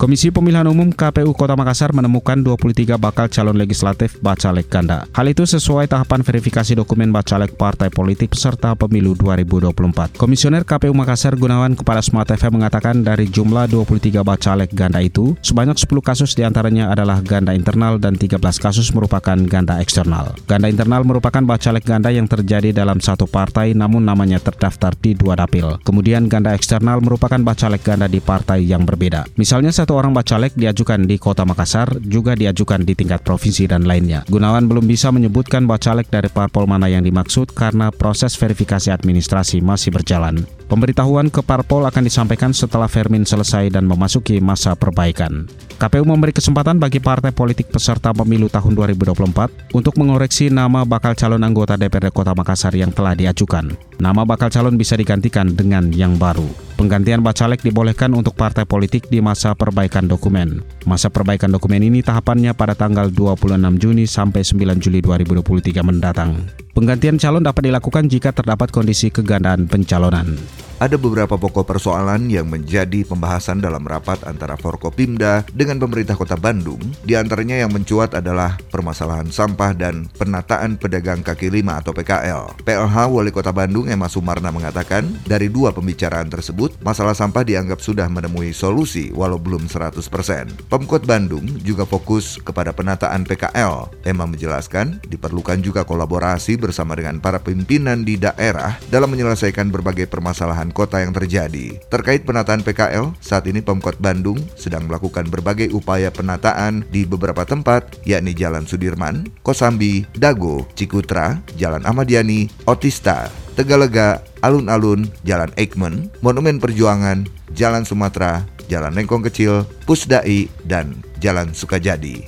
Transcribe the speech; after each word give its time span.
Komisi 0.00 0.32
Pemilihan 0.32 0.64
Umum 0.64 0.96
KPU 0.96 1.36
Kota 1.36 1.52
Makassar 1.52 1.92
menemukan 1.92 2.40
23 2.40 2.96
bakal 2.96 3.28
calon 3.28 3.52
legislatif 3.52 4.16
Bacalek 4.24 4.72
ganda. 4.72 5.04
Hal 5.12 5.28
itu 5.28 5.44
sesuai 5.44 5.92
tahapan 5.92 6.24
verifikasi 6.24 6.72
dokumen 6.72 7.12
Bacalek 7.12 7.60
partai 7.60 7.92
politik 7.92 8.32
peserta 8.32 8.72
pemilu 8.72 9.12
2024. 9.12 10.16
Komisioner 10.16 10.64
KPU 10.64 10.96
Makassar 10.96 11.36
Gunawan 11.36 11.76
kepada 11.76 12.00
Smart 12.00 12.32
TV 12.32 12.48
mengatakan 12.48 13.04
dari 13.04 13.28
jumlah 13.28 13.68
23 13.68 14.24
Bacalek 14.24 14.72
ganda 14.72 15.04
itu, 15.04 15.36
sebanyak 15.44 15.76
10 15.76 15.92
kasus 16.00 16.32
di 16.32 16.48
antaranya 16.48 16.88
adalah 16.88 17.20
ganda 17.20 17.52
internal 17.52 18.00
dan 18.00 18.16
13 18.16 18.40
kasus 18.40 18.96
merupakan 18.96 19.36
ganda 19.36 19.84
eksternal. 19.84 20.32
Ganda 20.48 20.72
internal 20.72 21.04
merupakan 21.04 21.44
Bacalek 21.44 21.84
ganda 21.84 22.08
yang 22.08 22.24
terjadi 22.24 22.72
dalam 22.72 23.04
satu 23.04 23.28
partai 23.28 23.76
namun 23.76 24.08
namanya 24.08 24.40
terdaftar 24.40 24.96
di 24.96 25.12
dua 25.12 25.36
dapil. 25.36 25.76
Kemudian 25.84 26.24
ganda 26.24 26.56
eksternal 26.56 27.04
merupakan 27.04 27.36
Bacalek 27.36 27.84
ganda 27.84 28.08
di 28.08 28.24
partai 28.24 28.64
yang 28.64 28.88
berbeda. 28.88 29.28
Misalnya 29.36 29.68
satu 29.68 29.89
satu 29.90 30.06
orang 30.06 30.14
bacalek 30.14 30.54
diajukan 30.54 31.02
di 31.02 31.18
Kota 31.18 31.42
Makassar, 31.42 31.98
juga 32.06 32.38
diajukan 32.38 32.86
di 32.86 32.94
tingkat 32.94 33.26
provinsi 33.26 33.66
dan 33.66 33.90
lainnya. 33.90 34.22
Gunawan 34.30 34.70
belum 34.70 34.86
bisa 34.86 35.10
menyebutkan 35.10 35.66
bacalek 35.66 36.06
dari 36.06 36.30
parpol 36.30 36.70
mana 36.70 36.86
yang 36.86 37.02
dimaksud 37.02 37.50
karena 37.50 37.90
proses 37.90 38.38
verifikasi 38.38 38.94
administrasi 38.94 39.58
masih 39.58 39.90
berjalan. 39.90 40.46
Pemberitahuan 40.70 41.26
ke 41.26 41.42
parpol 41.42 41.90
akan 41.90 42.06
disampaikan 42.06 42.54
setelah 42.54 42.86
Fermin 42.86 43.26
selesai 43.26 43.66
dan 43.74 43.82
memasuki 43.82 44.38
masa 44.38 44.78
perbaikan. 44.78 45.50
KPU 45.82 46.06
memberi 46.06 46.38
kesempatan 46.38 46.78
bagi 46.78 47.02
partai 47.02 47.34
politik 47.34 47.74
peserta 47.74 48.14
pemilu 48.14 48.46
tahun 48.46 48.78
2024 48.78 49.74
untuk 49.74 49.98
mengoreksi 49.98 50.54
nama 50.54 50.86
bakal 50.86 51.18
calon 51.18 51.42
anggota 51.42 51.74
DPRD 51.74 52.14
Kota 52.14 52.30
Makassar 52.38 52.78
yang 52.78 52.94
telah 52.94 53.18
diajukan. 53.18 53.74
Nama 53.98 54.22
bakal 54.22 54.54
calon 54.54 54.78
bisa 54.78 54.94
digantikan 54.94 55.50
dengan 55.50 55.90
yang 55.90 56.14
baru. 56.14 56.69
Penggantian 56.80 57.20
bacalek 57.20 57.60
dibolehkan 57.60 58.08
untuk 58.16 58.32
partai 58.32 58.64
politik 58.64 59.12
di 59.12 59.20
masa 59.20 59.52
perbaikan 59.52 60.08
dokumen. 60.08 60.64
Masa 60.88 61.12
perbaikan 61.12 61.52
dokumen 61.52 61.84
ini 61.84 62.00
tahapannya 62.00 62.56
pada 62.56 62.72
tanggal 62.72 63.12
26 63.12 63.76
Juni 63.76 64.08
sampai 64.08 64.40
9 64.40 64.80
Juli 64.80 65.04
2023 65.04 65.76
mendatang. 65.84 66.40
Penggantian 66.72 67.20
calon 67.20 67.44
dapat 67.44 67.68
dilakukan 67.68 68.08
jika 68.08 68.32
terdapat 68.32 68.72
kondisi 68.72 69.12
kegandaan 69.12 69.68
pencalonan. 69.68 70.40
Ada 70.80 70.96
beberapa 70.96 71.36
pokok 71.36 71.68
persoalan 71.68 72.32
yang 72.32 72.48
menjadi 72.48 73.04
pembahasan 73.04 73.60
dalam 73.60 73.84
rapat 73.84 74.24
antara 74.24 74.56
Forkopimda 74.56 75.44
dengan 75.52 75.76
pemerintah 75.76 76.16
kota 76.16 76.40
Bandung. 76.40 76.80
Di 77.04 77.12
antaranya 77.12 77.60
yang 77.60 77.68
mencuat 77.68 78.16
adalah 78.16 78.56
permasalahan 78.70 79.28
sampah 79.28 79.74
dan 79.74 80.06
penataan 80.14 80.78
pedagang 80.78 81.20
kaki 81.20 81.50
lima 81.50 81.82
atau 81.82 81.90
PKL. 81.90 82.62
PLH 82.62 82.96
Wali 83.10 83.34
Kota 83.34 83.50
Bandung 83.50 83.90
Emma 83.90 84.06
Sumarna 84.06 84.54
mengatakan, 84.54 85.04
dari 85.26 85.50
dua 85.50 85.74
pembicaraan 85.74 86.30
tersebut, 86.30 86.78
masalah 86.80 87.12
sampah 87.12 87.42
dianggap 87.42 87.82
sudah 87.82 88.06
menemui 88.06 88.54
solusi 88.54 89.10
walau 89.10 89.36
belum 89.36 89.66
100%. 89.66 90.70
Pemkot 90.70 91.02
Bandung 91.04 91.44
juga 91.66 91.82
fokus 91.84 92.38
kepada 92.38 92.70
penataan 92.70 93.26
PKL. 93.26 94.06
Emma 94.06 94.24
menjelaskan, 94.24 95.02
diperlukan 95.10 95.58
juga 95.60 95.82
kolaborasi 95.82 96.54
bersama 96.56 96.94
dengan 96.94 97.18
para 97.18 97.42
pimpinan 97.42 98.06
di 98.06 98.16
daerah 98.16 98.78
dalam 98.88 99.10
menyelesaikan 99.10 99.68
berbagai 99.74 100.06
permasalahan 100.06 100.70
kota 100.70 101.02
yang 101.02 101.10
terjadi. 101.10 101.76
Terkait 101.90 102.22
penataan 102.22 102.62
PKL, 102.62 103.18
saat 103.18 103.50
ini 103.50 103.58
Pemkot 103.58 103.98
Bandung 103.98 104.38
sedang 104.54 104.86
melakukan 104.86 105.26
berbagai 105.26 105.74
upaya 105.74 106.14
penataan 106.14 106.86
di 106.88 107.02
beberapa 107.02 107.42
tempat, 107.42 108.04
yakni 108.06 108.32
Jalan 108.36 108.59
Sudirman, 108.64 109.28
Kosambi, 109.44 110.08
Dago, 110.16 110.66
Cikutra, 110.74 111.40
Jalan 111.54 111.84
Ahmad 111.84 112.08
Yani, 112.08 112.48
Otista, 112.64 113.28
Tegalega, 113.54 114.24
Alun-Alun, 114.40 115.12
Jalan 115.24 115.52
Eijkman, 115.56 116.08
Monumen 116.24 116.58
Perjuangan, 116.58 117.28
Jalan 117.52 117.84
Sumatera, 117.84 118.48
Jalan 118.70 118.96
Lengkong 118.96 119.26
Kecil, 119.28 119.66
Pusdai, 119.84 120.48
dan 120.64 121.00
Jalan 121.20 121.52
Sukajadi. 121.52 122.24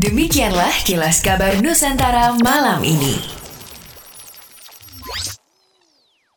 Demikianlah 0.00 0.72
kilas 0.86 1.20
kabar 1.20 1.58
Nusantara 1.60 2.36
malam 2.40 2.84
ini. 2.84 3.37